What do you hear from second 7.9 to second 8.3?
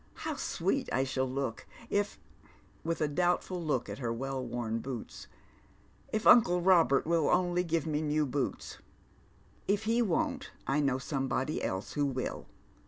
new